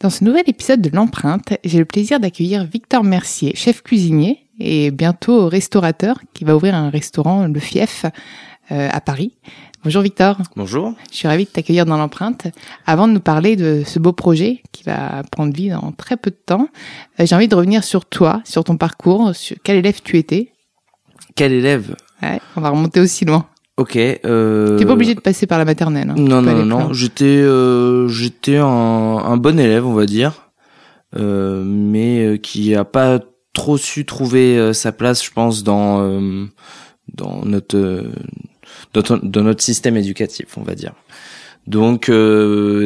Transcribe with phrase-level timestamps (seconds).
[0.00, 4.92] Dans ce nouvel épisode de l'empreinte, j'ai le plaisir d'accueillir Victor Mercier, chef cuisinier et
[4.92, 8.06] bientôt restaurateur, qui va ouvrir un restaurant, le Fief,
[8.70, 9.32] euh, à Paris.
[9.82, 10.38] Bonjour Victor.
[10.54, 10.94] Bonjour.
[11.10, 12.46] Je suis ravie de t'accueillir dans l'empreinte.
[12.86, 16.30] Avant de nous parler de ce beau projet qui va prendre vie dans très peu
[16.30, 16.68] de temps,
[17.18, 20.52] euh, j'ai envie de revenir sur toi, sur ton parcours, sur quel élève tu étais.
[21.34, 21.96] Quel élève?
[22.22, 23.48] Ouais, On va remonter aussi loin.
[23.78, 23.96] Ok.
[23.96, 24.76] Euh...
[24.76, 26.10] T'es pas obligé de passer par la maternelle.
[26.10, 26.16] Hein.
[26.18, 26.92] Non, non, non.
[26.92, 30.50] J'étais, euh, j'étais un, un, bon élève, on va dire,
[31.16, 33.20] euh, mais euh, qui a pas
[33.52, 36.46] trop su trouver euh, sa place, je pense, dans euh,
[37.14, 38.04] dans notre
[38.94, 40.94] dans, dans, notre système éducatif, on va dire.
[41.68, 42.10] Donc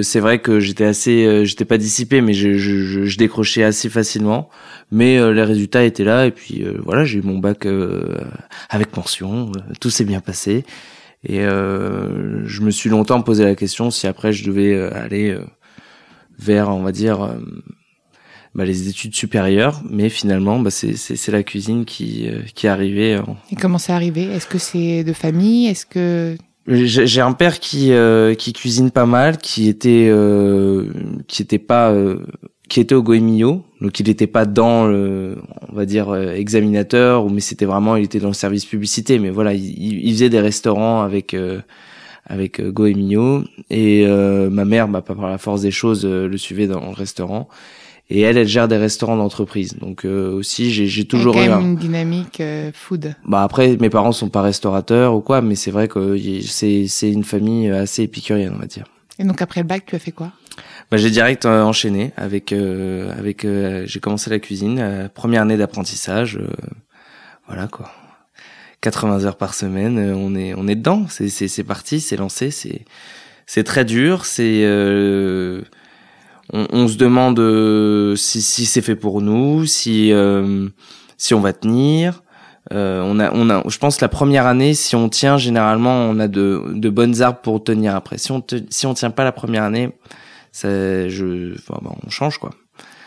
[0.03, 4.49] c'est vrai que j'étais assez, j'étais pas dissipé, mais je, je, je, décrochais assez facilement.
[4.91, 7.67] Mais les résultats étaient là et puis voilà, j'ai eu mon bac
[8.71, 10.65] avec mention, tout s'est bien passé.
[11.25, 15.39] Et euh, je me suis longtemps posé la question si après je devais aller
[16.41, 17.37] vers, on va dire,
[18.57, 19.81] bah, les études supérieures.
[19.89, 23.21] Mais finalement, bah, c'est la cuisine qui, qui est arrivée.
[23.53, 24.25] Et comment c'est arrivé?
[24.25, 25.69] Est-ce que c'est de famille?
[25.69, 26.37] Est-ce que
[26.67, 30.87] j'ai un père qui euh, qui cuisine pas mal, qui était euh,
[31.27, 32.21] qui était pas euh,
[32.69, 35.37] qui était au Goemio, donc il n'était pas dans le,
[35.69, 39.55] on va dire examinateur, mais c'était vraiment il était dans le service publicité, mais voilà
[39.55, 41.37] il, il faisait des restaurants avec
[42.27, 43.45] avec Goemio.
[43.69, 47.49] Et ma mère, bah, par la force des choses, le suivait dans le restaurant
[48.13, 49.75] et elle, elle gère des restaurants d'entreprise.
[49.79, 51.61] Donc euh, aussi, j'ai toujours eu un...
[51.61, 53.15] une dynamique euh, food.
[53.25, 57.11] Bah après, mes parents sont pas restaurateurs ou quoi, mais c'est vrai que c'est c'est
[57.11, 58.85] une famille assez épicurienne, on va dire.
[59.19, 60.31] Et donc après le bac, tu as fait quoi?
[60.91, 63.47] Bah, j'ai direct euh, enchaîné avec avec
[63.87, 66.39] j'ai commencé la cuisine, première année d'apprentissage,
[67.47, 67.91] voilà quoi.
[68.83, 72.51] 80 heures par semaine, on est on est dedans, c'est c'est c'est parti, c'est lancé,
[72.51, 72.85] c'est
[73.47, 74.67] c'est très dur, c'est
[76.53, 80.69] on, on, se demande euh, si, si c'est fait pour nous, si euh,
[81.17, 82.23] si on va tenir.
[82.73, 86.19] Euh, on a, on a, je pense la première année, si on tient, généralement, on
[86.21, 88.19] a de, de bonnes arbres pour tenir après.
[88.19, 89.91] Si on te, si on tient pas la première année,
[90.53, 90.69] ça,
[91.09, 92.51] je, enfin, bon, on change quoi.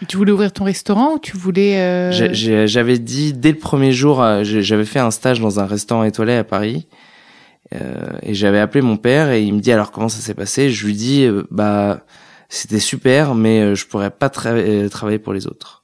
[0.08, 2.12] Tu voulais ouvrir ton restaurant ou tu voulais euh...
[2.12, 6.44] J'avais dit dès le premier jour, j'avais fait un stage dans un restaurant étoilé à
[6.44, 6.88] Paris.
[7.74, 10.70] Euh, et j'avais appelé mon père et il me dit alors comment ça s'est passé?
[10.70, 12.02] Je lui dis bah
[12.56, 15.84] c'était super, mais euh, je pourrais pas euh, travailler pour les autres.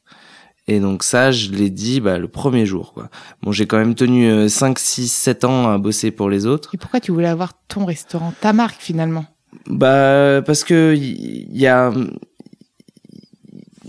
[0.68, 2.94] Et donc ça, je l'ai dit bah, le premier jour.
[2.94, 3.10] Quoi.
[3.42, 6.70] Bon, j'ai quand même tenu 5, 6, 7 ans à bosser pour les autres.
[6.74, 9.26] Et pourquoi tu voulais avoir ton restaurant, ta marque finalement?
[9.68, 11.92] Bah parce que il y, a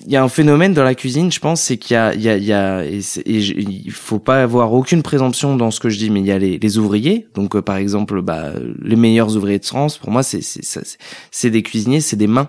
[0.06, 2.22] il y a un phénomène dans la cuisine, je pense, c'est qu'il y a, il
[2.22, 5.88] y a, il y a, et, il faut pas avoir aucune présomption dans ce que
[5.88, 7.28] je dis, mais il y a les, les ouvriers.
[7.34, 11.62] Donc, euh, par exemple, bah, les meilleurs ouvriers de France, pour moi, c'est, c'est, des
[11.62, 12.48] cuisiniers, c'est des mains.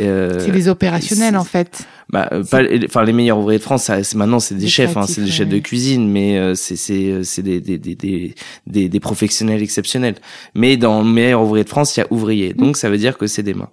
[0.00, 1.86] Euh, c'est des opérationnels en fait.
[2.08, 5.06] Bah, euh, pas, enfin les meilleurs ouvriers de France, ça, maintenant c'est des, chefs, hein,
[5.06, 8.34] c'est des chefs de cuisine, mais euh, c'est c'est des des, des
[8.66, 10.14] des des professionnels exceptionnels.
[10.54, 13.18] Mais dans le meilleur ouvrier de France, il y a ouvriers, donc ça veut dire
[13.18, 13.68] que c'est des mains.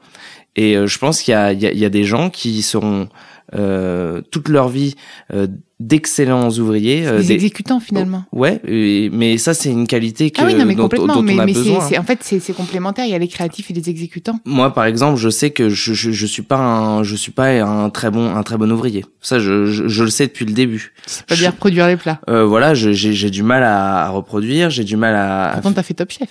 [0.55, 3.07] Et je pense qu'il y y, a, y a des gens qui seront
[3.55, 4.95] euh, toute leur vie
[5.33, 5.47] euh,
[5.79, 7.07] d'excellents ouvriers.
[7.07, 8.25] Euh, des, exécutants finalement.
[8.31, 8.61] ouais,
[9.11, 11.39] mais ça c'est une qualité que, ah oui, non, mais dont, complètement, dont mais, on
[11.39, 11.81] a mais besoin.
[11.81, 13.05] c'est, en fait c'est, complémentaire.
[13.05, 14.39] Il y a les créatifs et les exécutants.
[14.45, 17.49] Moi, par exemple, je sais que je, je, je suis pas un je suis pas
[17.49, 19.03] un très bon un très bon ouvrier.
[19.19, 20.93] Ça, je, je, je le sais depuis le début.
[21.07, 22.19] C'est pas dire produire les plats.
[22.29, 25.51] Euh, voilà, j'ai, j'ai du mal à, à reproduire, j'ai du mal à.
[25.55, 26.29] Pourtant, t'as fait Top Chef.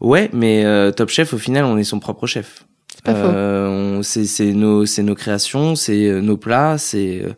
[0.00, 2.64] Ouais, mais euh, Top Chef, au final, on est son propre chef.
[3.06, 7.22] C'est pas euh, c'est, nos, c'est nos créations, c'est euh, nos plats, c'est.
[7.22, 7.32] Euh,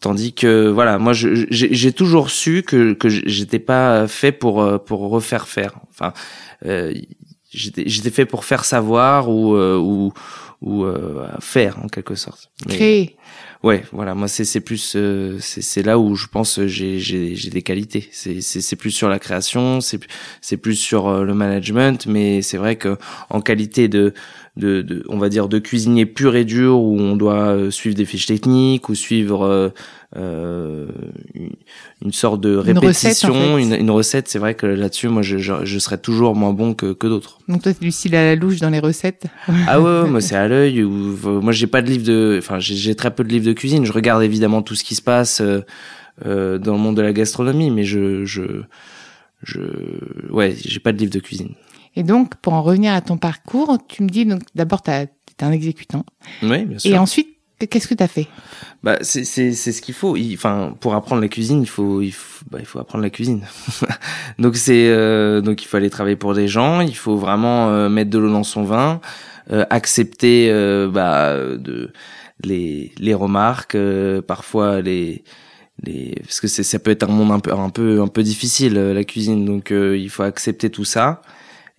[0.00, 5.08] tandis que voilà, moi, j'ai, toujours su que que j'étais pas fait pour euh, pour
[5.10, 5.80] refaire faire.
[5.90, 6.12] Enfin,
[6.64, 6.92] euh,
[7.50, 10.12] j'étais fait pour faire savoir ou ou
[10.62, 10.86] ou
[11.40, 12.50] faire en quelque sorte.
[12.66, 13.16] Mais, Créer.
[13.66, 17.34] Ouais, voilà, moi c'est c'est plus euh, c'est c'est là où je pense j'ai j'ai
[17.34, 18.08] j'ai des qualités.
[18.12, 19.98] C'est c'est c'est plus sur la création, c'est
[20.40, 22.96] c'est plus sur euh, le management, mais c'est vrai que
[23.30, 24.14] en qualité de,
[24.56, 27.94] de de on va dire de cuisinier pur et dur où on doit euh, suivre
[27.94, 29.72] des fiches techniques ou suivre
[30.16, 30.86] euh,
[32.00, 33.62] une, sorte de répétition, une recette, en fait.
[33.62, 36.74] une, une recette c'est vrai que là-dessus, moi, je, je, je, serais toujours moins bon
[36.74, 37.38] que, que d'autres.
[37.48, 39.26] Donc toi, tu style à la louche dans les recettes
[39.66, 40.82] Ah ouais, ouais moi c'est à l'œil.
[40.82, 43.84] Moi, j'ai pas de livre de, enfin, j'ai très peu de livres de cuisine.
[43.84, 45.60] Je regarde évidemment tout ce qui se passe euh,
[46.24, 48.42] euh, dans le monde de la gastronomie, mais je, je,
[49.42, 49.60] je,
[50.30, 51.54] ouais, j'ai pas de livre de cuisine.
[51.96, 55.08] Et donc, pour en revenir à ton parcours, tu me dis donc d'abord, tu es
[55.40, 56.04] un exécutant.
[56.42, 56.94] Oui, bien sûr.
[56.94, 58.26] Et ensuite, Qu'est-ce que tu as fait?
[58.82, 60.14] Bah c'est c'est c'est ce qu'il faut.
[60.34, 63.46] Enfin pour apprendre la cuisine, il faut il faut bah, il faut apprendre la cuisine.
[64.38, 67.88] donc c'est euh, donc il faut aller travailler pour des gens, il faut vraiment euh,
[67.88, 69.00] mettre de l'eau dans son vin,
[69.50, 71.92] euh, accepter euh, bah de
[72.44, 75.24] les les remarques, euh, parfois les
[75.82, 78.22] les parce que c'est ça peut être un monde un peu un peu un peu
[78.22, 79.46] difficile la cuisine.
[79.46, 81.22] Donc il faut accepter tout ça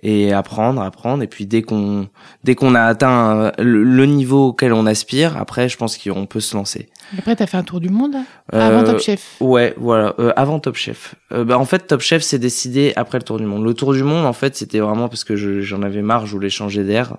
[0.03, 1.23] et apprendre, apprendre.
[1.23, 2.07] Et puis dès qu'on
[2.43, 6.55] dès qu'on a atteint le, niveau auquel on aspire, après, je pense qu'on peut se
[6.55, 6.89] lancer.
[7.17, 8.15] Après, t'as fait un tour du monde
[8.51, 9.35] avant Top Chef.
[9.39, 11.15] Ouais, voilà, euh, avant Top Chef.
[11.31, 13.63] Euh, bah, en fait, Top Chef s'est décidé après le tour du monde.
[13.63, 16.49] Le tour du monde, en fait, c'était vraiment parce que j'en avais marre, je voulais
[16.49, 17.17] changer d'air,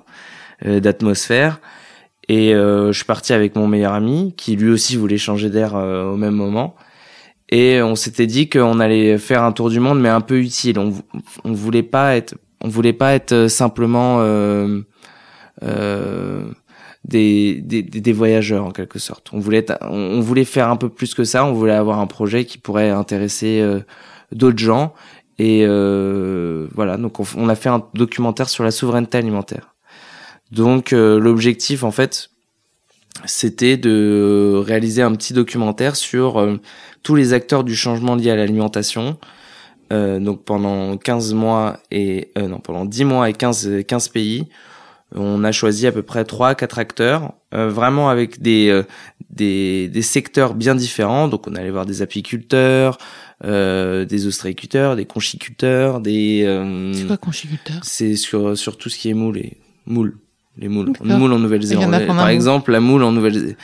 [0.64, 1.60] euh, d'atmosphère.
[2.30, 6.16] Et je suis parti avec mon meilleur ami, qui lui aussi voulait changer d'air au
[6.16, 6.76] même moment.
[7.48, 10.78] Et on s'était dit qu'on allait faire un tour du monde, mais un peu utile.
[10.78, 10.92] On,
[11.44, 14.80] on voulait pas être on voulait pas être euh, simplement euh,
[15.62, 16.44] euh,
[17.04, 19.28] des, des, voyageurs en quelque sorte.
[19.32, 21.44] On voulait on voulait faire un peu plus que ça.
[21.44, 23.64] On voulait avoir un projet qui pourrait intéresser
[24.30, 24.92] d'autres gens.
[25.38, 29.74] Et voilà, donc on, a fait un documentaire sur la souveraineté alimentaire.
[30.50, 32.28] Donc l'objectif en fait,
[33.24, 36.46] c'était de réaliser un petit documentaire sur
[37.02, 39.16] tous les acteurs du changement lié à l'alimentation,
[39.92, 44.48] euh, donc pendant 15 mois et euh, non pendant 10 mois et 15 15 pays
[45.14, 48.82] on a choisi à peu près trois quatre acteurs euh, vraiment avec des, euh,
[49.30, 51.28] des des secteurs bien différents.
[51.28, 52.98] Donc on allait voir des apiculteurs
[53.44, 56.42] euh, des ostréiculteurs des conchiculteurs des
[56.92, 59.56] c'est quoi conchiculteur c'est sur sur tout ce qui est moule et
[59.86, 60.16] moule
[60.60, 60.92] les moules.
[61.04, 62.06] Moule en Nouvelle-Zélande.
[62.08, 63.56] Par exemple la moule en Nouvelle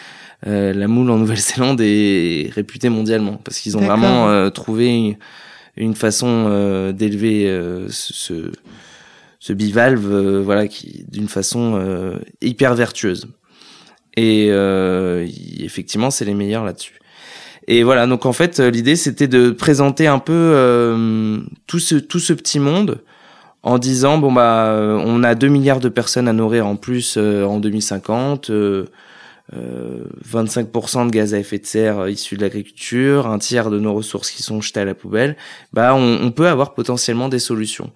[0.46, 5.18] la moule en Nouvelle-Zélande est réputée mondialement parce qu'ils ont vraiment trouvé
[5.76, 13.28] une façon euh, d'élever euh, ce, bivalve euh, voilà qui d'une façon hyper vertueuse.
[14.16, 14.48] Et
[15.58, 16.98] effectivement c'est les meilleurs là-dessus.
[17.66, 22.32] Et voilà donc en fait l'idée c'était de présenter un peu tout ce tout ce
[22.32, 23.00] petit monde
[23.64, 24.72] en disant bon bah
[25.04, 28.86] on a 2 milliards de personnes à nourrir en plus en 2050 euh,
[29.52, 33.92] 25% de gaz à effet de serre euh, issus de l'agriculture, un tiers de nos
[33.94, 35.36] ressources qui sont jetées à la poubelle,
[35.72, 37.92] bah on, on peut avoir potentiellement des solutions.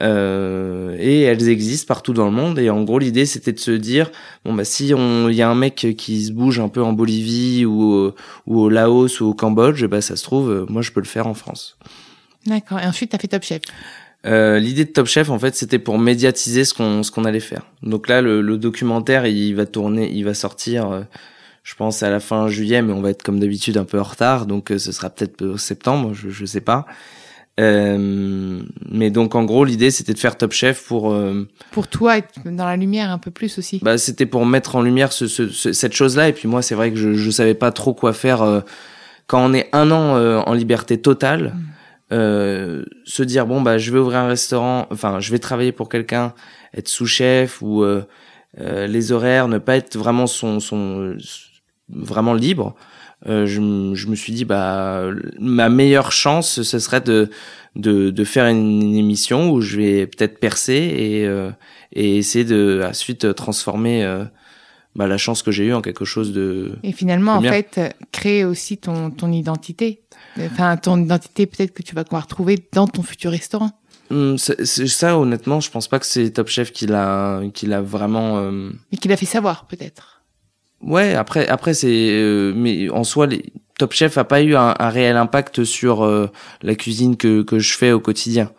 [0.00, 2.58] Euh, et elles existent partout dans le monde.
[2.58, 4.10] Et en gros, l'idée c'était de se dire
[4.44, 7.66] bon bah si il y a un mec qui se bouge un peu en Bolivie
[7.66, 8.12] ou
[8.46, 11.06] ou au Laos ou au Cambodge, bah ça se trouve, euh, moi je peux le
[11.06, 11.76] faire en France.
[12.46, 12.80] D'accord.
[12.80, 13.60] Et ensuite, t'as fait Top Chef.
[14.26, 17.40] Euh, L'idée de Top Chef, en fait, c'était pour médiatiser ce qu'on ce qu'on allait
[17.40, 17.66] faire.
[17.82, 21.02] Donc là, le, le, documentaire, il va tourner, il va sortir, euh,
[21.62, 24.04] je pense à la fin juillet, mais on va être comme d'habitude un peu en
[24.04, 26.86] retard, donc euh, ce sera peut-être septembre, je je sais pas.
[27.58, 31.14] Euh, mais donc en gros, l'idée c'était de faire Top Chef pour
[31.70, 33.80] pour toi être dans la lumière un peu plus aussi.
[33.82, 36.90] Bah c'était pour mettre en lumière ce, ce, cette chose-là, et puis moi c'est vrai
[36.90, 38.62] que je je savais pas trop quoi faire
[39.26, 41.54] quand on est un an en liberté totale.
[41.54, 41.70] Mm
[42.12, 45.88] euh, se dire bon bah je vais ouvrir un restaurant, enfin je vais travailler pour
[45.88, 46.34] quelqu'un,
[46.74, 48.02] être sous-chef ou euh,
[48.60, 51.16] euh, les horaires, ne pas être vraiment son, son
[51.88, 52.74] vraiment libre.
[53.26, 53.44] je,
[53.94, 55.04] je, me suis dit bah
[55.38, 57.30] ma meilleure chance ce serait de
[57.76, 61.28] de, de faire une, émission où je vais peut-être percer et
[61.92, 64.04] et essayer de ensuite transformer
[64.96, 67.80] bah, la chance que j'ai eue en quelque chose de et finalement en fait
[68.12, 70.02] créer aussi ton ton identité.
[70.38, 73.70] Enfin ton identité peut-être que tu vas pouvoir trouver dans ton futur restaurant.
[74.10, 77.80] Hum, c'est ça honnêtement je pense pas que c'est Top Chef qui l'a qui l'a
[77.80, 78.70] vraiment euh...
[78.90, 80.22] mais qui l'a fait savoir peut-être.
[80.82, 84.74] Ouais après après c'est euh, mais en soi les Top Chef a pas eu un,
[84.78, 86.28] un réel impact sur euh,
[86.62, 88.50] la cuisine que que je fais au quotidien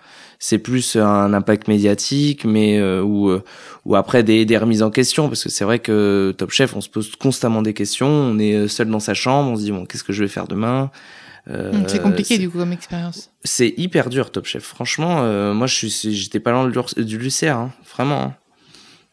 [0.44, 3.44] c'est plus un impact médiatique, mais euh, ou euh,
[3.86, 6.82] ou après des, des remises en question, parce que c'est vrai que Top Chef, on
[6.82, 9.72] se pose constamment des questions, on est euh, seul dans sa chambre, on se dit
[9.72, 10.90] bon, qu'est-ce que je vais faire demain?
[11.48, 13.30] Euh, hmm, c'est compliqué du coup comme expérience.
[13.44, 14.64] C'est hyper dur Top Chef.
[14.64, 15.24] Franchement,
[15.54, 18.22] moi je suis, j'étais pas loin du Lucer, hein, vraiment.
[18.24, 18.36] Hein.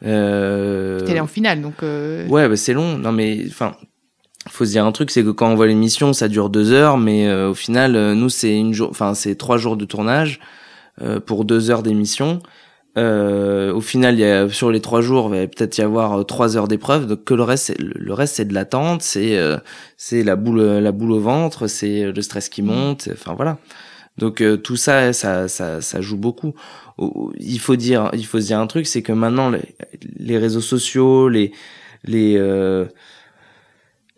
[0.06, 1.00] Euh...
[1.00, 1.82] T'es allé en finale, donc.
[1.82, 2.96] Ouais, bah, c'est long.
[2.96, 3.76] Non mais, enfin,
[4.50, 6.98] faut se dire un truc, c'est que quand on voit l'émission, ça dure deux heures,
[6.98, 10.40] mais au final, nous c'est une jour, enfin c'est trois jours de tournage.
[11.00, 12.40] Euh, pour deux heures d'émission.
[12.96, 16.14] Euh, au final, il y a, sur les trois jours, il va peut-être y avoir
[16.18, 17.06] euh, trois heures d'épreuve.
[17.06, 19.38] Donc que le reste, le reste c'est de l'attente, c'est
[19.96, 23.08] c'est la boule la boule au ventre, c'est le stress qui monte.
[23.12, 23.58] Enfin voilà.
[24.16, 26.54] Donc tout ça, ça, ça, ça joue beaucoup.
[27.38, 29.62] Il faut dire, il faut se dire un truc, c'est que maintenant les,
[30.18, 31.52] les, réseaux sociaux, les
[32.04, 32.36] les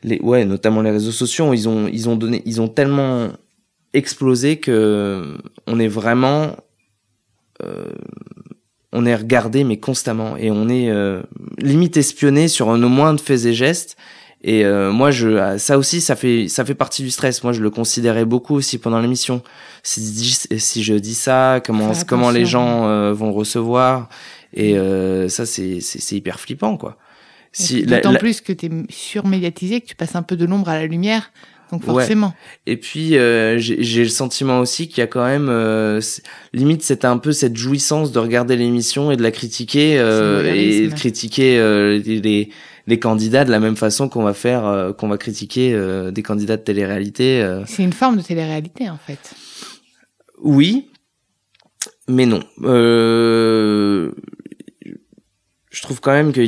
[0.02, 3.28] les ouais, notamment les réseaux sociaux, ils ont ils ont donné, ils ont tellement
[3.92, 6.57] explosé que on est vraiment
[7.62, 7.85] euh,
[8.92, 11.23] on est regardé mais constamment et on est euh,
[11.59, 13.97] limite espionné sur nos moindres faits et gestes.
[14.42, 17.45] Et euh, moi, je, ça aussi, ça fait, ça fait partie du stress.
[17.45, 19.42] Moi, je le considérais beaucoup aussi pendant l'émission.
[19.83, 20.00] Si,
[20.59, 24.09] si je dis ça, comment, comment les gens vont le recevoir.
[24.54, 24.75] Et
[25.28, 26.97] ça, c'est, c'est, hyper flippant, quoi.
[27.52, 30.78] Si, D'autant plus que tu es surmédiatisé, que tu passes un peu de l'ombre à
[30.78, 31.33] la lumière.
[31.73, 32.35] Donc forcément.
[32.66, 36.00] Et puis euh, j'ai le sentiment aussi qu'il y a quand même euh,
[36.52, 40.88] limite c'était un peu cette jouissance de regarder l'émission et de la critiquer euh, et
[40.88, 42.50] de critiquer euh, les,
[42.88, 45.78] les candidats de la même façon qu'on va faire euh, qu'on va critiquer
[46.11, 47.61] des candidats de télé-réalité.
[47.66, 49.33] C'est une forme de télé-réalité en fait.
[50.42, 50.90] Oui,
[52.09, 52.42] mais non.
[52.64, 54.11] Euh,
[55.71, 56.40] je trouve quand même que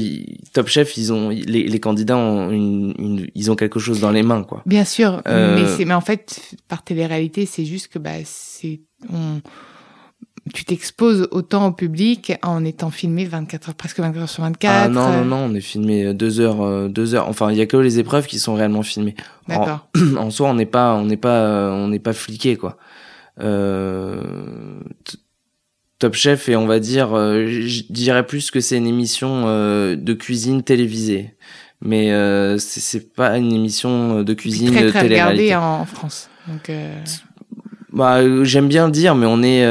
[0.52, 4.10] Top Chef, ils ont les, les candidats ont une, une, ils ont quelque chose dans
[4.10, 4.62] les mains, quoi.
[4.66, 5.56] Bien sûr, euh...
[5.58, 8.80] mais c'est mais en fait par télé-réalité, c'est juste que bah c'est
[9.10, 9.40] on
[10.52, 14.72] tu t'exposes autant au public en étant filmé 24 heures presque 24 heures sur 24.
[14.72, 17.28] Ah non non non, on est filmé deux heures euh, deux heures.
[17.28, 19.14] Enfin, il y a que les épreuves qui sont réellement filmées.
[19.48, 19.88] D'accord.
[19.96, 22.76] En, en, soi, on n'est pas on n'est pas on n'est pas fliqué quoi.
[23.40, 24.80] Euh,
[26.02, 29.94] Top Chef et on va dire, euh, je dirais plus que c'est une émission euh,
[29.94, 31.32] de cuisine télévisée,
[31.80, 36.28] mais euh, c'est pas une émission de cuisine très, très regardée en France.
[36.48, 36.72] Donc,
[37.92, 39.64] bah, j'aime bien le dire, mais on est,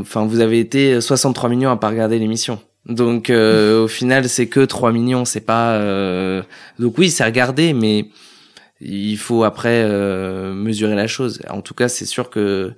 [0.00, 2.60] enfin, vous avez été 63 millions à pas regarder l'émission.
[2.86, 5.76] Donc au final, c'est que 3 millions, c'est pas.
[6.78, 8.10] Donc oui, c'est regardé, mais
[8.80, 9.84] il faut après
[10.54, 11.40] mesurer la chose.
[11.50, 12.74] En tout cas, c'est sûr que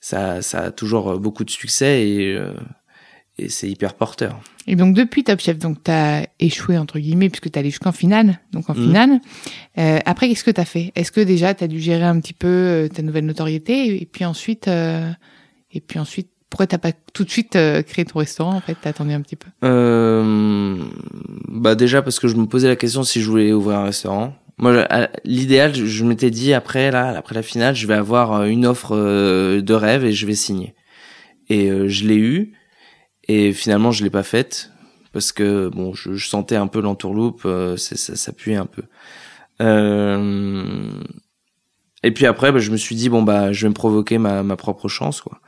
[0.00, 2.52] ça, ça a toujours euh, beaucoup de succès et, euh,
[3.38, 4.40] et c'est hyper porteur.
[4.66, 8.38] Et donc depuis Top Chef, donc t'as échoué entre guillemets puisque t'es allé jusqu'en finale,
[8.52, 8.84] donc en mmh.
[8.84, 9.20] finale.
[9.78, 10.92] Euh, après, qu'est-ce que t'as fait?
[10.94, 14.24] Est-ce que déjà t'as dû gérer un petit peu euh, ta nouvelle notoriété et puis
[14.24, 15.10] ensuite, euh,
[15.72, 18.76] et puis ensuite, pourquoi t'as pas tout de suite créé ton restaurant en fait?
[18.80, 19.48] T'as attendu un petit peu?
[21.48, 24.34] Bah déjà parce que je me posais la question si je voulais ouvrir un restaurant.
[24.58, 24.84] Moi,
[25.24, 28.96] l'idéal, je m'étais dit après là, après la finale, je vais avoir euh, une offre
[28.96, 30.74] euh, de rêve et je vais signer.
[31.48, 32.54] Et euh, je l'ai eu.
[33.28, 34.72] Et finalement, je l'ai pas faite
[35.12, 37.46] parce que bon, je, je sentais un peu l'entourloupe,
[37.76, 38.82] ça, ça puait un peu.
[42.02, 44.42] Et puis après, bah, je me suis dit bon bah, je vais me provoquer ma,
[44.42, 45.40] ma propre chance quoi.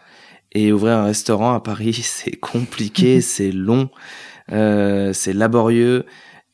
[0.52, 3.90] Et ouvrir un restaurant à Paris, c'est compliqué, c'est long,
[4.48, 6.06] c'est laborieux.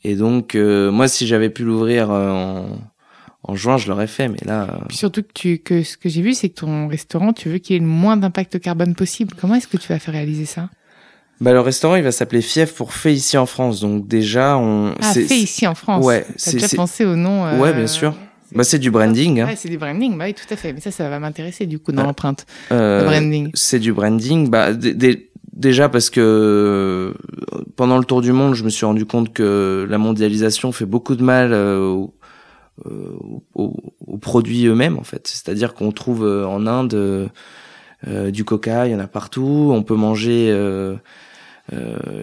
[0.08, 2.66] Et donc, euh, moi, si j'avais pu l'ouvrir euh, en,
[3.42, 4.62] en juin, je l'aurais fait, mais là.
[4.62, 7.48] Euh, Puis surtout que tu, que ce que j'ai vu, c'est que ton restaurant, tu
[7.48, 9.34] veux qu'il ait le moins d'impact carbone possible.
[9.36, 10.70] Comment est-ce que tu vas faire réaliser ça?
[11.40, 13.80] Bah, le restaurant, il va s'appeler Fief pour fait ici en France.
[13.80, 14.94] Donc déjà, on.
[15.02, 16.04] Ah, fait ici en France.
[16.04, 16.24] Ouais.
[16.38, 17.58] T'as déjà pensé au nom.
[17.58, 18.14] Ouais, bien sûr.
[18.54, 19.40] Bah, c'est du branding.
[19.40, 19.46] Hein.
[19.46, 20.16] Ouais, c'est du branding.
[20.16, 20.72] Bah oui, tout à fait.
[20.72, 22.46] Mais ça, ça va m'intéresser du coup dans l'empreinte.
[22.70, 23.50] le branding.
[23.54, 24.50] C'est du branding.
[24.50, 25.25] Bah, des,
[25.56, 27.14] Déjà parce que
[27.76, 31.16] pendant le tour du monde, je me suis rendu compte que la mondialisation fait beaucoup
[31.16, 32.04] de mal euh,
[32.84, 33.16] euh,
[33.54, 33.74] aux,
[34.06, 35.26] aux, produits eux-mêmes en fait.
[35.26, 37.30] C'est-à-dire qu'on trouve euh, en Inde
[38.06, 39.70] du coca, il y en a partout.
[39.72, 40.54] On peut manger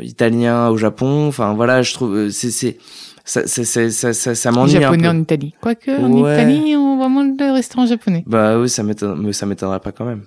[0.04, 1.28] italien au Japon.
[1.28, 2.78] Enfin voilà, je trouve c'est
[3.26, 5.10] ça, ça, ça, ça, ça, ça m'ennuie un japonais peu.
[5.10, 5.56] en Italie.
[5.62, 6.34] Quoique, en Ouais.
[6.34, 8.24] Italie, on voit moins de restaurants japonais.
[8.28, 10.24] Bah oui, ça m'étonnerait pas quand même.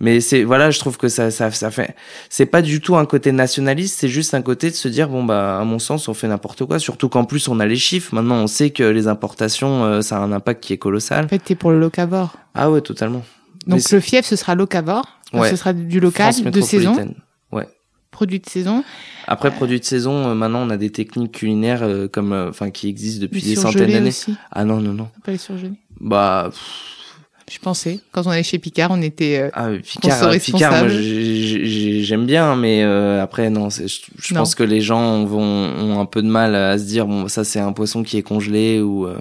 [0.00, 1.94] Mais c'est voilà, je trouve que ça ça ça fait
[2.28, 5.22] c'est pas du tout un côté nationaliste, c'est juste un côté de se dire bon
[5.22, 8.14] bah à mon sens on fait n'importe quoi, surtout qu'en plus on a les chiffres.
[8.14, 11.26] Maintenant on sait que les importations euh, ça a un impact qui est colossal.
[11.26, 12.34] En fait, t'es pour le locavore.
[12.54, 13.22] Ah ouais, totalement.
[13.66, 15.06] Donc Mais le fief, ce sera locavore.
[15.32, 15.50] Ouais.
[15.50, 17.14] Ce sera du local, de saison.
[17.50, 17.66] Ouais.
[18.10, 18.84] produit de saison.
[19.26, 22.70] Après produits de saison, euh, maintenant on a des techniques culinaires euh, comme euh, enfin
[22.70, 24.12] qui existent depuis des centaines d'années.
[24.50, 25.08] Ah non non non.
[25.24, 25.72] Pas les surgelés.
[26.00, 26.58] Bah pff,
[27.54, 28.00] Je pensais.
[28.10, 29.38] Quand on allait chez Picard, on était.
[29.38, 34.40] euh, Ah, Picard, euh, Picard, moi j'aime bien, mais euh, après non, je, je Non.
[34.40, 37.44] pense que les gens vont ont un peu de mal à se dire bon ça
[37.44, 39.18] c'est un poisson qui est congelé ou, euh,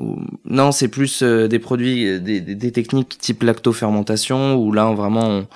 [0.00, 4.92] ou- non c'est plus euh, des produits euh, des, des, techniques type lactofermentation où là
[4.92, 5.46] vraiment on,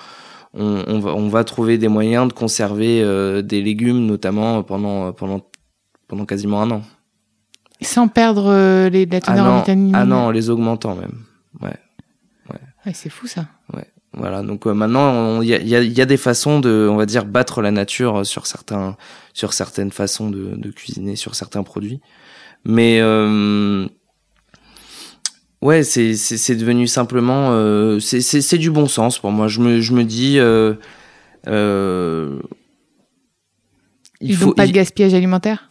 [0.54, 5.12] on, on va on va trouver des moyens de conserver euh, des légumes notamment pendant
[5.12, 5.40] pendant
[6.06, 6.82] pendant quasiment un an.
[7.82, 9.94] Sans perdre les, la Ah teneur en non, vitamines.
[9.96, 11.18] ah non, en les augmentant même.
[11.60, 11.74] Ouais.
[12.88, 13.46] Ouais, c'est fou ça.
[14.14, 16.96] Voilà, donc euh, maintenant il y a, y a- y a des façons de, on
[16.96, 18.96] va dire, battre la nature euh, sur certains,
[19.34, 22.00] sur certaines façons de, de cuisiner, sur certains produits.
[22.64, 23.86] Mais euh,
[25.60, 29.46] ouais, c'est c'est c'est devenu simplement, euh, c'est c'est c'est du bon sens pour moi.
[29.46, 30.38] Je me je me dis,
[34.20, 35.68] Il faut pas de il- gaspillage alimentaire?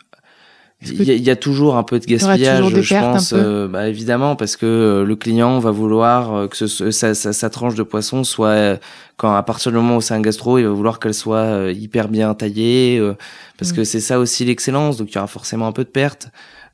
[0.84, 3.34] Il y, a, il y a toujours un peu de gaspillage, je pense.
[3.40, 7.34] euh, bah, évidemment, parce que euh, le client va vouloir euh, que ce, sa, sa,
[7.34, 8.80] sa tranche de poisson soit,
[9.18, 12.10] quand à partir du moment où c'est un gastro, il va vouloir qu'elle soit hyper
[12.10, 13.16] bien taillée, euh,
[13.58, 13.76] parce Mm.
[13.76, 14.98] que c'est ça aussi l'excellence.
[14.98, 16.30] Donc il y aura forcément un peu de pertes.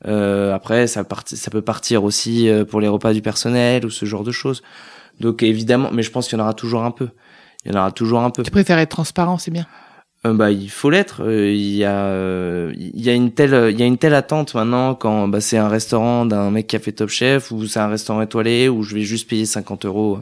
[0.05, 4.05] Euh, après, ça, part- ça peut partir aussi pour les repas du personnel ou ce
[4.05, 4.63] genre de choses.
[5.21, 7.07] Donc évidemment, mais je pense qu'il y en aura toujours un peu.
[7.65, 8.43] Il y en aura toujours un peu.
[8.43, 9.65] Tu préfères être transparent, c'est bien.
[10.25, 11.21] Euh, bah il faut l'être.
[11.23, 14.13] Euh, il y a euh, il y a une telle il y a une telle
[14.13, 17.65] attente maintenant quand bah c'est un restaurant d'un mec qui a fait Top Chef ou
[17.67, 20.19] c'est un restaurant étoilé où je vais juste payer 50 euros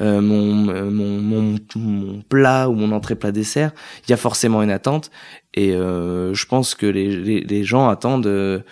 [0.00, 0.54] euh, mon,
[0.90, 3.72] mon mon mon plat ou mon entrée plat dessert.
[4.06, 5.10] Il y a forcément une attente
[5.54, 8.64] et je pense que les les, les gens attendent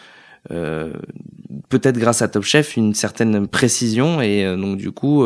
[1.68, 5.24] peut-être grâce à Top Chef une certaine précision et donc du coup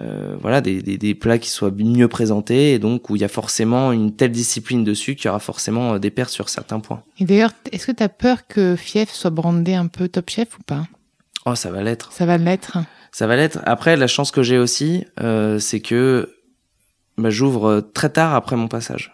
[0.00, 3.22] euh, euh, voilà des, des, des plats qui soient mieux présentés et donc où il
[3.22, 6.48] y a forcément une telle discipline dessus qu'il y aura forcément euh, des pertes sur
[6.48, 7.02] certains points.
[7.18, 10.58] Et d'ailleurs, est-ce que tu as peur que Fief soit brandé un peu Top Chef
[10.58, 10.86] ou pas?
[11.46, 12.12] Oh, ça va l'être.
[12.12, 12.78] Ça va l'être.
[13.12, 13.58] Ça va l'être.
[13.64, 16.34] Après, la chance que j'ai aussi, euh, c'est que
[17.18, 19.12] bah, j'ouvre très tard après mon passage.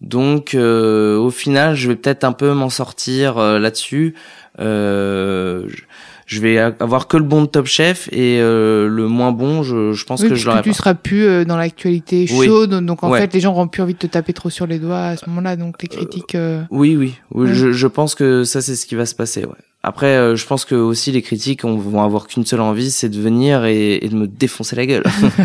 [0.00, 4.14] Donc, euh, au final, je vais peut-être un peu m'en sortir euh, là-dessus.
[4.58, 5.82] Euh, je-
[6.30, 9.92] je vais avoir que le bon de Top Chef et euh, le moins bon, je,
[9.92, 10.74] je pense Oui, que je l'aurai tu pas.
[10.76, 12.46] seras plus euh, dans l'actualité Oui.
[12.46, 13.18] chaude, donc en Ouais.
[13.20, 15.28] fait, les gens auront plus envie de te taper trop sur les doigts à ce
[15.28, 16.36] moment-là, donc les critiques.
[16.36, 17.54] euh, Oui, oui, oui Ouais.
[17.54, 19.44] je, je pense que ça c'est ce qui va se passer.
[19.44, 19.50] Ouais.
[19.82, 23.08] Après, euh, je pense que aussi les critiques on, vont avoir qu'une seule envie, c'est
[23.08, 25.04] de venir et, et de me défoncer la gueule,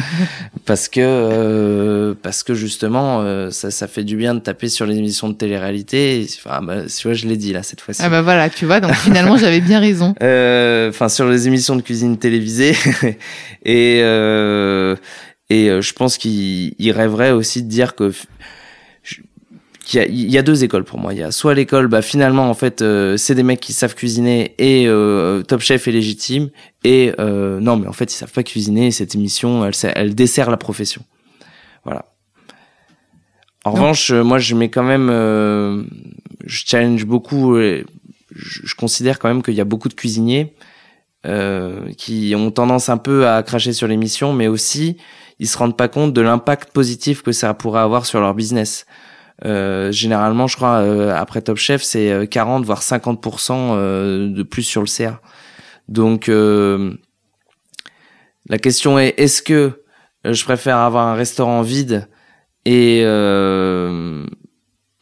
[0.65, 4.85] parce que euh, parce que justement euh, ça ça fait du bien de taper sur
[4.85, 6.27] les émissions de télé-réalité.
[6.45, 8.01] Enfin, bah, tu vois, je l'ai dit là cette fois-ci.
[8.03, 10.13] Ah bah voilà, tu vois, donc finalement, j'avais bien raison.
[10.25, 12.75] Euh, enfin sur les émissions de cuisine télévisées
[13.65, 14.95] et euh,
[15.49, 18.11] et euh, je pense qu'il il rêverait aussi de dire que
[19.85, 21.13] qu'il y a, il y a deux écoles pour moi.
[21.13, 23.95] Il y a soit l'école, bah finalement en fait euh, c'est des mecs qui savent
[23.95, 26.49] cuisiner et euh, Top Chef est légitime
[26.83, 28.87] et euh, non mais en fait ils savent pas cuisiner.
[28.87, 31.03] et Cette émission elle dessert la profession.
[31.83, 32.05] Voilà.
[33.63, 35.83] En revanche, euh, moi je mets quand même, euh,
[36.45, 37.55] je challenge beaucoup.
[37.55, 37.83] je,
[38.31, 40.53] je considère quand même qu'il y a beaucoup de cuisiniers
[41.25, 44.97] euh, qui ont tendance un peu à cracher sur l'émission, mais aussi
[45.39, 48.85] ils se rendent pas compte de l'impact positif que ça pourrait avoir sur leur business.
[49.43, 54.43] Euh, généralement, je crois, euh, après Top Chef, c'est euh, 40 voire 50% euh, de
[54.43, 55.19] plus sur le CA.
[55.89, 56.93] Donc, euh,
[58.47, 59.83] la question est est-ce que
[60.25, 62.07] euh, je préfère avoir un restaurant vide
[62.65, 64.25] et euh,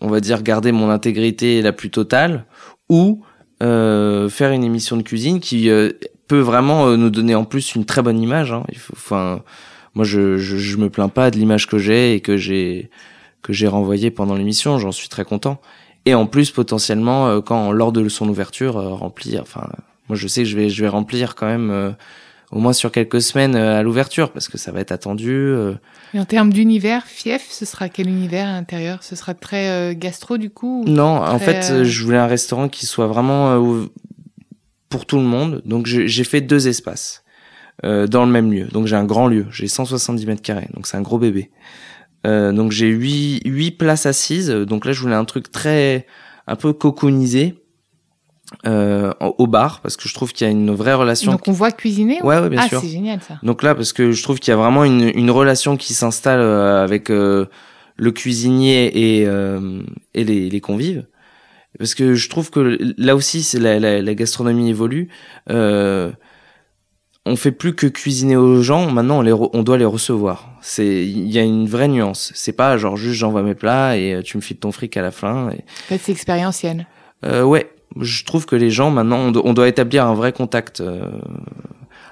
[0.01, 2.45] on va dire garder mon intégrité la plus totale
[2.89, 3.23] ou
[3.61, 5.91] euh, faire une émission de cuisine qui euh,
[6.27, 8.51] peut vraiment euh, nous donner en plus une très bonne image.
[8.51, 8.63] Hein.
[8.69, 9.43] Il faut, enfin,
[9.93, 12.89] moi je, je je me plains pas de l'image que j'ai et que j'ai
[13.43, 14.79] que j'ai renvoyée pendant l'émission.
[14.79, 15.61] J'en suis très content.
[16.05, 19.41] Et en plus potentiellement euh, quand lors de son ouverture euh, remplir.
[19.43, 19.69] Enfin,
[20.09, 21.91] moi je sais que je vais je vais remplir quand même euh,
[22.51, 25.31] au moins sur quelques semaines euh, à l'ouverture parce que ça va être attendu.
[25.31, 25.73] euh,
[26.13, 29.01] Et en termes d'univers, Fief, ce sera quel univers à l'intérieur?
[29.03, 32.67] Ce sera très euh, gastro du coup ou- Non, en fait, je voulais un restaurant
[32.67, 33.85] qui soit vraiment euh,
[34.89, 35.61] pour tout le monde.
[35.65, 37.23] Donc, j'ai fait deux espaces
[37.83, 38.65] euh, dans le même lieu.
[38.65, 39.47] Donc, j'ai un grand lieu.
[39.51, 40.67] J'ai 170 mètres carrés.
[40.73, 41.49] Donc, c'est un gros bébé.
[42.25, 44.49] Euh, donc, j'ai huit, huit places assises.
[44.49, 46.07] Donc là, je voulais un truc très,
[46.47, 47.55] un peu cocoonisé.
[48.67, 51.31] euh, au bar parce que je trouve qu'il y a une vraie relation.
[51.31, 52.81] Donc on voit cuisiner Ouais, ouais, bien ah, sûr.
[52.81, 53.39] c'est génial ça.
[53.41, 56.39] Donc là, parce que je trouve qu'il y a vraiment une, une relation qui s'installe
[56.41, 57.47] euh, avec euh,
[57.95, 59.81] le cuisinier et, euh,
[60.13, 61.07] et les, les convives.
[61.79, 65.07] Parce que je trouve que là aussi, c'est la, la, la gastronomie évolue.
[65.49, 66.11] Euh,
[67.25, 68.91] on fait plus que cuisiner aux gens.
[68.91, 70.52] Maintenant, on, les re- on doit les recevoir.
[70.65, 72.31] C'est, il y a une vraie nuance.
[72.35, 75.01] C'est pas genre juste j'envoie mes plats et euh, tu me files ton fric à
[75.01, 75.49] la fin.
[75.49, 76.87] Et, En fait, c'est expérientiel.
[77.25, 80.31] euh, ouais, je trouve que les gens maintenant, on, do- on doit établir un vrai
[80.31, 80.79] contact.
[80.81, 81.11] euh,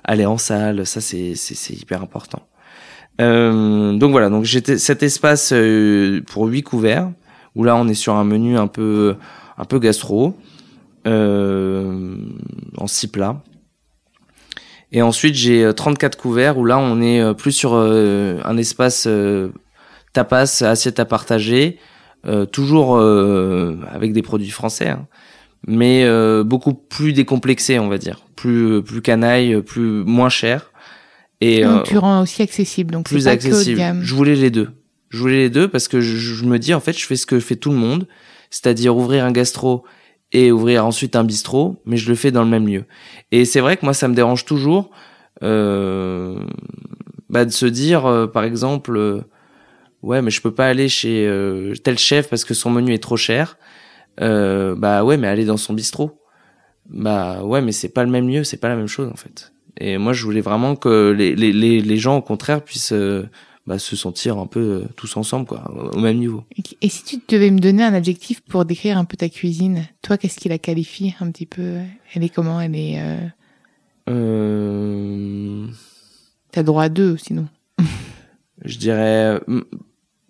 [0.03, 2.41] aller en salle, ça c'est c'est c'est hyper important.
[3.21, 7.11] Euh, donc voilà, donc j'étais cet espace euh, pour huit couverts
[7.55, 9.15] où là on est sur un menu un peu
[9.59, 10.35] un peu gastro
[11.07, 12.15] euh,
[12.77, 13.41] en six plats.
[14.91, 18.57] Et ensuite j'ai euh, 34 couverts où là on est euh, plus sur euh, un
[18.57, 19.49] espace euh,
[20.13, 21.77] tapas, assiette à partager,
[22.27, 25.07] euh, toujours euh, avec des produits français, hein,
[25.65, 30.71] mais euh, beaucoup plus décomplexé, on va dire, plus plus canaille, plus moins cher
[31.39, 32.93] et Donc euh, tu rends aussi accessible.
[32.93, 33.77] Donc plus pas que haut de accessible.
[33.77, 34.01] gamme.
[34.03, 34.69] Je voulais les deux.
[35.09, 37.25] Je voulais les deux parce que je, je me dis en fait je fais ce
[37.25, 38.07] que fait tout le monde,
[38.49, 39.83] c'est-à-dire ouvrir un gastro
[40.31, 42.85] et ouvrir ensuite un bistrot, mais je le fais dans le même lieu.
[43.31, 44.91] Et c'est vrai que moi ça me dérange toujours
[45.43, 46.39] euh,
[47.29, 49.21] bah, de se dire euh, par exemple euh,
[50.03, 53.03] ouais mais je peux pas aller chez euh, tel chef parce que son menu est
[53.03, 53.57] trop cher.
[54.17, 56.19] Bah ouais mais aller dans son bistrot.
[56.89, 59.53] Bah ouais mais c'est pas le même lieu, c'est pas la même chose en fait.
[59.79, 62.93] Et moi je voulais vraiment que les les les, gens au contraire puissent
[63.67, 66.43] bah, se sentir un peu euh, tous ensemble quoi, au même niveau.
[66.81, 70.17] Et si tu devais me donner un adjectif pour décrire un peu ta cuisine, toi,
[70.17, 71.77] qu'est-ce qui la qualifie un petit peu?
[72.13, 72.59] Elle est comment?
[72.59, 72.99] Elle est.
[72.99, 73.27] Euh...
[74.09, 75.67] Euh,
[76.51, 77.47] T'as droit à deux, sinon.
[78.65, 79.61] je dirais euh,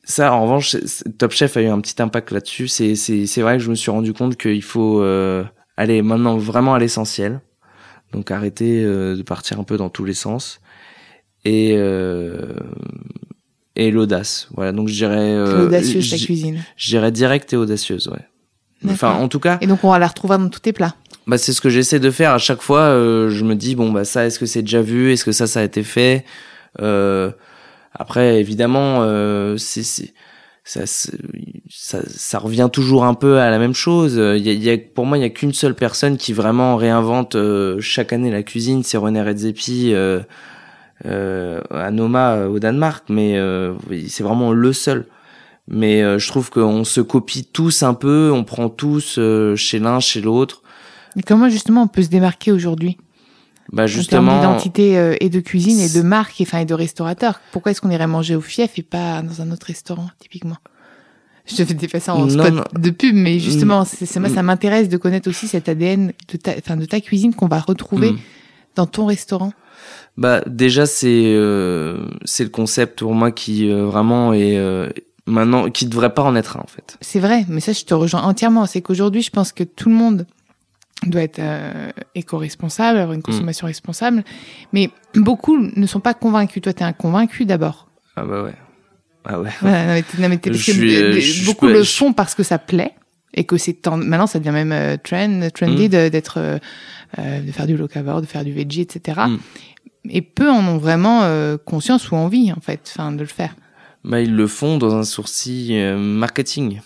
[0.04, 0.76] ça en revanche
[1.18, 3.76] Top Chef a eu un petit impact là-dessus c'est c'est c'est vrai que je me
[3.76, 5.44] suis rendu compte qu'il faut euh,
[5.78, 7.42] aller maintenant vraiment à l'essentiel
[8.12, 10.60] donc arrêter euh, de partir un peu dans tous les sens
[11.46, 12.54] et euh,
[13.76, 16.64] et l'audace voilà donc je dirais euh, L'audacieuse, ta cuisine.
[16.76, 18.26] je dirais direct et audacieuse ouais
[18.92, 20.96] enfin en tout cas Et donc, on va la retrouver dans tous tes plats.
[21.28, 22.82] bah, c'est ce que j'essaie de faire à chaque fois.
[22.82, 25.46] euh, je me dis bon bah ça est-ce que c'est déjà vu, est-ce que ça
[25.48, 26.26] ça a été fait?
[26.82, 27.32] Euh,
[27.94, 29.84] après évidemment euh, c'est
[30.64, 34.14] ça, ça ça revient toujours un peu à la même chose.
[34.16, 36.34] Il y a, il y a- pour moi il y a qu'une seule personne qui
[36.34, 40.22] vraiment réinvente euh, chaque année la cuisine, c'est René Redzepi euh,
[41.06, 43.74] à Noma euh, au Danemark, mais euh,
[44.08, 45.08] c'est vraiment le seul.
[45.68, 49.80] Mais euh, je trouve qu'on se copie tous un peu, on prend tous euh, chez
[49.80, 50.62] l'un, chez l'autre.
[51.28, 52.98] Comment, justement, on peut se démarquer aujourd'hui?
[53.72, 56.66] Bah En justement, termes d'identité euh, et de cuisine et de marque et, enfin, et
[56.66, 57.40] de restaurateur.
[57.52, 60.58] Pourquoi est-ce qu'on irait manger au fief et pas dans un autre restaurant, typiquement?
[61.46, 62.64] Je te fais des ça en Non, spot non.
[62.78, 63.86] de pub, mais justement, Mm.
[64.06, 67.34] c'est, moi, ça m'intéresse de connaître aussi cet ADN de ta, enfin, de ta cuisine
[67.34, 68.18] qu'on va retrouver Hmm.
[68.76, 69.54] dans ton restaurant.
[70.18, 74.90] Bah déjà c'est euh, c'est le concept pour moi qui euh, vraiment est euh,
[75.26, 76.98] maintenant qui devrait pas en être un en fait.
[77.02, 78.66] C'est vrai, mais ça, je te rejoins entièrement.
[78.66, 80.26] C'est qu'aujourd'hui, je pense que tout le monde
[81.08, 81.40] doit être
[82.16, 84.24] éco-responsable, avoir une consommation responsable,
[84.74, 86.62] mais beaucoup ne sont pas convaincus.
[86.62, 87.88] Toi, t'es un convaincu d'abord.
[88.16, 88.54] Ah bah ouais.
[89.26, 89.52] Ah ouais.
[90.20, 90.90] Non, mais Je suis,
[91.22, 92.92] je- beaucoup je- le je- font parce que ça plaît
[93.34, 96.10] et que c'est tend- maintenant ça devient même trend, trendy Mm.
[96.10, 96.60] d'être
[97.18, 99.22] de faire du low de faire du veggie, etc.
[99.28, 99.38] Mm.
[100.10, 103.56] Et peu en ont vraiment euh, conscience ou envie en fait, enfin de le faire.
[104.04, 106.82] Bah ils le font dans un sourcil euh, marketing.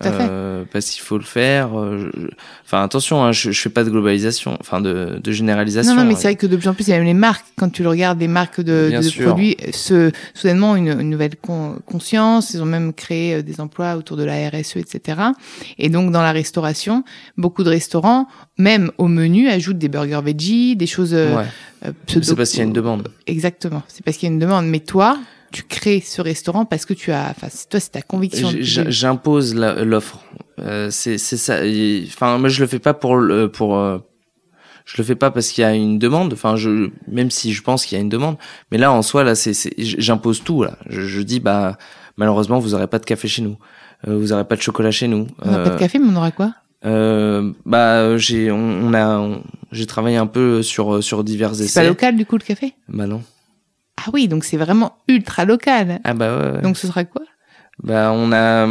[0.00, 0.26] Tout à fait.
[0.28, 1.78] Euh, parce qu'il faut le faire.
[1.78, 2.28] euh, je-
[2.64, 5.94] Enfin attention, hein, je, je fais pas de globalisation, enfin de, de généralisation.
[5.94, 6.16] Non, non, mais hein.
[6.16, 7.82] c'est vrai que de plus en plus, il y a même les marques, quand tu
[7.82, 12.62] le regardes, les marques de, de produits, se, soudainement une, une nouvelle con- conscience, ils
[12.62, 15.20] ont même créé euh, des emplois autour de la RSE, etc.
[15.78, 17.04] Et donc, dans la restauration,
[17.36, 18.26] beaucoup de restaurants,
[18.58, 21.44] même au menu, ajoutent des burgers veggie, des choses euh, Ouais.
[21.86, 23.08] euh, pseudo- C'est parce qu'il y a une demande.
[23.26, 24.66] Exactement, c'est parce qu'il y a une demande.
[24.66, 25.18] Mais toi,
[25.52, 28.50] tu crées ce restaurant parce que tu as, enfin, c'est- toi, c'est ta conviction.
[28.60, 30.20] J'impose l'offre.
[30.58, 31.58] Euh, c'est c'est ça.
[32.06, 33.76] Enfin, moi je le fais pas pour le pour.
[33.76, 33.98] euh,
[34.84, 36.32] je le fais pas parce qu'il y a une demande.
[36.32, 38.36] Enfin, je même si je pense qu'il y a une demande,
[38.70, 40.76] mais là en soi là, c'est c'est- j'impose tout là.
[40.88, 41.78] Je, je dis bah
[42.16, 43.56] malheureusement vous aurez pas de café chez nous.
[44.08, 45.28] Euh, vous aurez pas de chocolat chez nous.
[45.42, 46.54] On n'a pas de Euh, café, mais on aura quoi?
[46.84, 49.38] euh, bah j'ai on, on a
[49.70, 51.80] j'ai travaillé un peu sur sur divers C'est essais.
[51.80, 52.74] pas local du coup le café?
[52.88, 53.22] Bah non.
[54.04, 56.00] Ah oui, donc c'est vraiment ultra local.
[56.04, 56.52] Ah bah ouais.
[56.52, 56.62] ouais.
[56.62, 57.22] Donc ce sera quoi?
[57.82, 58.68] Bah, on a.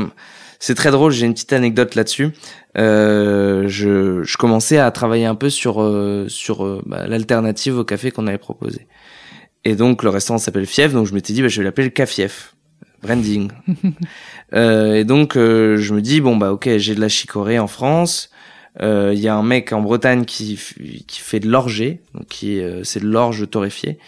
[0.59, 1.11] C'est très drôle.
[1.11, 2.31] J'ai une petite anecdote là-dessus.
[2.77, 7.83] Euh, je, je commençais à travailler un peu sur euh, sur euh, bah, l'alternative au
[7.83, 8.87] café qu'on avait proposé.
[9.63, 11.91] Et donc le restaurant s'appelle Fief, donc je m'étais dit bah, je vais l'appeler le
[11.91, 12.55] Cafief,
[13.03, 13.51] branding.
[14.53, 17.67] euh, et donc euh, je me dis bon bah ok j'ai de la chicorée en
[17.67, 18.29] France.
[18.79, 20.57] Il y a un mec en Bretagne qui
[21.05, 23.99] qui fait de l'orge, donc qui c'est de l'orge torréfié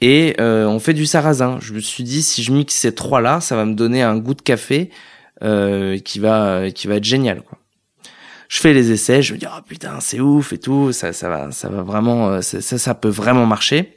[0.00, 1.58] et on fait du sarrasin.
[1.60, 4.16] Je me suis dit si je mixe ces trois là, ça va me donner un
[4.16, 4.90] goût de café
[5.40, 7.58] qui va qui va être génial quoi
[8.54, 11.28] je fais les essais, je me dis oh putain c'est ouf et tout, ça ça
[11.28, 13.96] va ça va vraiment euh, ça ça peut vraiment marcher.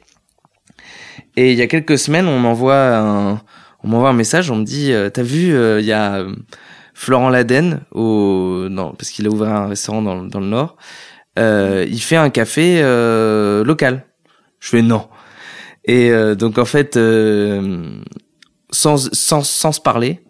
[1.36, 3.40] Et il y a quelques semaines, on m'envoie un
[3.84, 6.24] on m'envoie un message, on me dit euh, t'as vu euh, il y a
[6.94, 10.76] Florent Laden au non parce qu'il a ouvert un restaurant dans dans le nord.
[11.36, 12.82] il fait un café
[13.64, 14.04] local.
[14.60, 15.08] Je fais non.
[15.88, 16.96] Et donc en fait
[18.70, 20.20] sans sans sans se parler,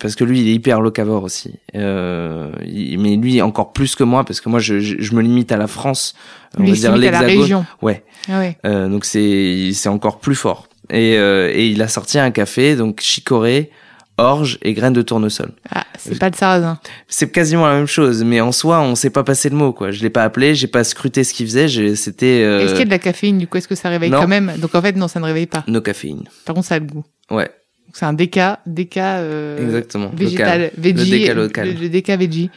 [0.00, 1.58] parce que lui il est hyper locavore aussi.
[1.74, 5.56] Euh, mais lui encore plus que moi parce que moi je, je, me limite à
[5.56, 6.14] la France
[6.58, 7.64] on va dire l'hexagone.
[7.82, 8.58] ouais, ah ouais.
[8.66, 10.68] Euh, donc c'est c'est encore plus fort.
[10.90, 13.70] Et euh, et il a sorti un café donc chicorée
[14.16, 18.22] orge et graines de tournesol ah c'est pas le sarrasin c'est quasiment la même chose
[18.24, 20.68] mais en soi on s'est pas passé le mot quoi je l'ai pas appelé j'ai
[20.68, 22.60] pas scruté ce qu'il faisait c'était euh...
[22.60, 24.52] est-ce qu'il y a de la caféine du coup est-ce que ça réveille quand même?
[24.58, 26.86] Donc en fait non ça ne réveille pas no caféine par contre ça a le
[26.86, 27.50] goût ouais
[27.94, 30.10] c'est un déca, déca euh, Exactement.
[30.14, 31.68] végétal, veggie, le déca local.
[31.68, 32.50] Le, le déca veggie.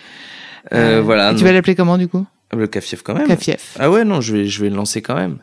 [0.73, 1.33] Euh, voilà.
[1.35, 2.25] tu vas l'appeler comment du coup?
[2.55, 3.27] Le cafief quand même.
[3.27, 3.75] Cafief.
[3.77, 5.37] Ah ouais non, je vais je vais le lancer quand même.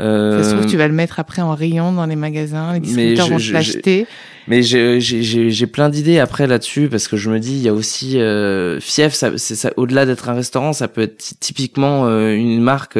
[0.00, 0.42] Euh...
[0.42, 3.28] Ça se trouve, tu vas le mettre après en rayon dans les magasins, les distributeurs
[3.28, 4.06] vont te l'acheter.
[4.48, 8.20] Mais j'ai plein d'idées après là-dessus parce que je me dis il y a aussi
[8.20, 12.98] euh, Fief, ça, ça au-delà d'être un restaurant, ça peut être typiquement euh, une marque.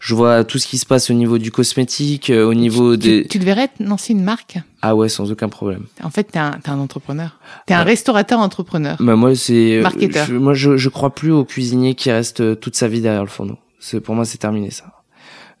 [0.00, 3.08] Je vois tout ce qui se passe au niveau du cosmétique, euh, au niveau tu,
[3.08, 3.22] des.
[3.24, 4.58] Tu, tu devrais lancer une marque.
[4.80, 5.84] Ah ouais, sans aucun problème.
[6.02, 7.38] En fait, t'es un, es un entrepreneur.
[7.66, 8.96] T'es un restaurateur entrepreneur.
[9.00, 9.80] Bah moi c'est.
[9.82, 10.26] Marketeur.
[10.26, 13.28] Je, moi je, je crois plus au cuisinier qui reste toute sa vie derrière le
[13.28, 13.58] fourneau.
[13.80, 14.84] C'est pour moi c'est terminé ça.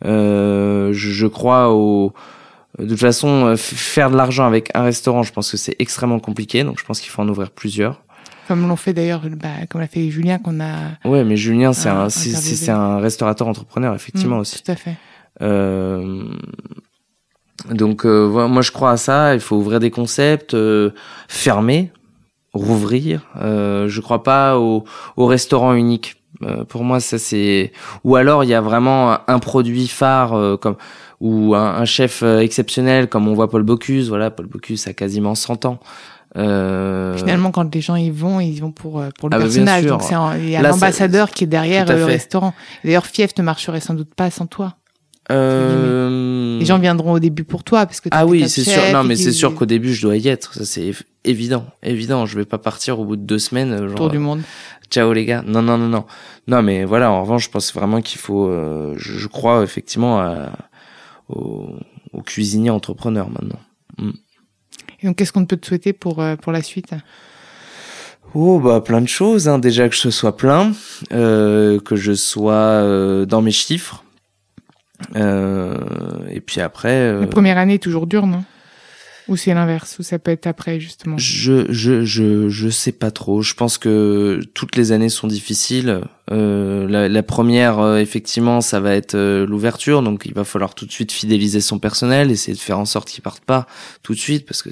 [0.04, 2.12] Euh, je, je crois au
[2.78, 6.18] de toute façon, euh, faire de l'argent avec un restaurant, je pense que c'est extrêmement
[6.20, 6.62] compliqué.
[6.62, 8.02] Donc, je pense qu'il faut en ouvrir plusieurs.
[8.48, 10.74] Comme l'ont fait d'ailleurs, bah, comme l'a fait Julien qu'on a.
[11.04, 14.62] Ouais, mais Julien, c'est un, c'est un restaurateur entrepreneur effectivement mmh, aussi.
[14.62, 14.96] Tout à fait.
[15.42, 16.24] Euh,
[17.70, 19.34] donc, euh, moi, je crois à ça.
[19.34, 20.90] Il faut ouvrir des concepts, euh,
[21.28, 21.90] fermer,
[22.52, 23.26] rouvrir.
[23.40, 24.84] Euh, je crois pas au,
[25.16, 26.15] au restaurant unique.
[26.68, 27.72] Pour moi, ça c'est.
[28.04, 30.76] Ou alors, il y a vraiment un produit phare comme
[31.20, 34.08] ou un, un, chef euh, exceptionnel comme on voit Paul Bocuse.
[34.08, 35.78] Voilà, Paul Bocuse a quasiment 100 ans.
[36.36, 37.16] Euh...
[37.16, 39.86] Finalement, quand les gens y vont, ils vont pour euh, pour le ah bah, personnage.
[39.86, 42.52] Donc c'est il y a l'ambassadeur qui est derrière le restaurant.
[42.84, 44.74] D'ailleurs, Fief ne marcherait sans doute pas sans toi.
[45.30, 46.58] Euh...
[46.58, 48.80] Les gens viendront au début pour toi parce que ah oui, c'est sûr.
[48.92, 50.54] Non, mais c'est sûr qu'au début je dois y être.
[50.54, 50.92] Ça c'est
[51.24, 52.26] évident, évident.
[52.26, 53.72] Je vais pas partir au bout de deux semaines.
[53.72, 54.42] Euh, genre, Tour du monde.
[54.90, 55.42] Ciao les gars.
[55.46, 56.04] Non, non, non, non.
[56.46, 57.10] Non, mais voilà.
[57.10, 58.46] En revanche, je pense vraiment qu'il faut.
[58.46, 60.52] Euh, je, je, crois effectivement à
[61.28, 61.74] aux,
[62.12, 63.60] aux cuisiniers entrepreneurs maintenant.
[63.98, 64.10] Mm.
[65.00, 66.94] Et donc, qu'est-ce qu'on peut te souhaiter pour, euh, pour la suite?
[68.34, 69.48] Oh bah plein de choses.
[69.48, 69.58] Hein.
[69.58, 70.72] Déjà que je sois plein,
[71.12, 74.04] euh, que je sois euh, dans mes chiffres.
[75.14, 75.76] Euh,
[76.30, 76.88] et puis après.
[76.88, 78.44] Euh, la première année est toujours dure, non?
[79.28, 81.18] Ou c'est l'inverse, ou ça peut être après justement?
[81.18, 83.42] Je je je je sais pas trop.
[83.42, 86.02] Je pense que toutes les années sont difficiles.
[86.30, 90.76] Euh, la, la, première, euh, effectivement, ça va être euh, l'ouverture, donc il va falloir
[90.76, 93.66] tout de suite fidéliser son personnel, essayer de faire en sorte qu'il parte pas
[94.04, 94.70] tout de suite, parce que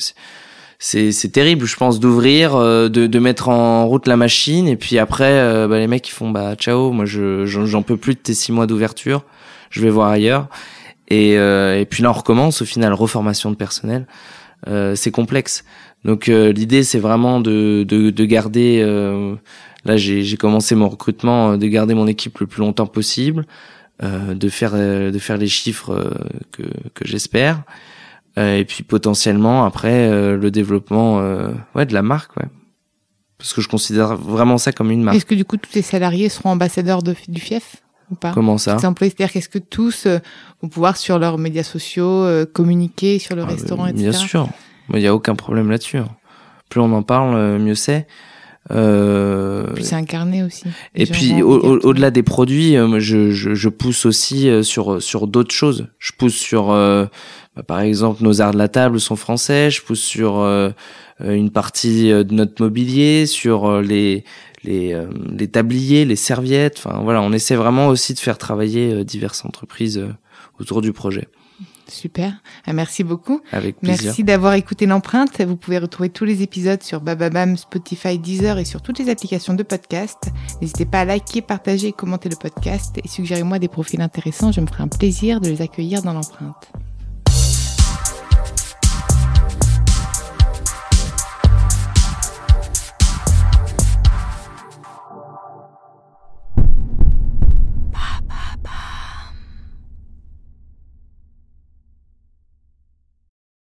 [0.79, 4.77] c'est c'est terrible, je pense, d'ouvrir, euh, de de mettre en route la machine, et
[4.77, 8.21] puis après, bah, les mecs ils font bah ciao, moi je j'en peux plus de
[8.21, 9.25] tes six mois d'ouverture,
[9.75, 10.49] je vais voir ailleurs.
[11.09, 14.07] Et, et puis là, on recommence au final, reformation de personnel.
[14.69, 15.65] Euh, c'est complexe.
[16.05, 18.81] Donc euh, l'idée c'est vraiment de, de, de garder.
[18.83, 19.35] Euh,
[19.85, 23.47] là j'ai commencé mon recrutement, de garder mon équipe le plus longtemps possible,
[24.03, 26.11] de faire de faire les chiffres
[26.53, 26.63] que
[26.95, 27.63] que j'espère.
[28.37, 31.19] et puis potentiellement après le développement
[31.75, 32.49] ouais de la marque ouais
[33.39, 35.17] parce que je considère vraiment ça comme une marque.
[35.19, 38.59] Est-ce que du coup tous tes salariés seront ambassadeurs de, du fief ou pas Comment
[38.59, 40.19] ça C'est-à-dire qu'est-ce que tous euh,
[40.63, 44.11] vont pouvoir sur leurs médias sociaux euh, communiquer sur le ah, restaurant, etc.
[44.11, 44.49] Bien sûr,
[44.93, 45.99] il n'y a aucun problème là-dessus.
[45.99, 46.09] Hein.
[46.69, 48.07] Plus on en parle, euh, mieux c'est.
[48.71, 49.67] Euh...
[49.75, 50.65] Puis c'est incarné aussi.
[50.95, 55.89] Et puis au-delà des produits, je, je, je, pousse aussi sur sur d'autres choses.
[55.99, 59.71] Je pousse sur, bah, par exemple, nos arts de la table sont français.
[59.71, 60.39] Je pousse sur
[61.21, 64.25] une partie de notre mobilier, sur les
[64.65, 66.83] les, euh, les tabliers, les serviettes.
[66.85, 70.13] Enfin voilà, on essaie vraiment aussi de faire travailler euh, diverses entreprises euh,
[70.59, 71.29] autour du projet.
[71.87, 72.33] Super,
[72.67, 73.43] ah, merci beaucoup.
[73.53, 74.07] Avec plaisir.
[74.07, 75.43] Merci d'avoir écouté l'empreinte.
[75.43, 79.53] Vous pouvez retrouver tous les épisodes sur Bababam, Spotify, Deezer et sur toutes les applications
[79.53, 80.31] de podcast.
[80.63, 84.51] N'hésitez pas à liker, partager et commenter le podcast et suggérez-moi des profils intéressants.
[84.51, 86.73] Je me ferai un plaisir de les accueillir dans l'empreinte.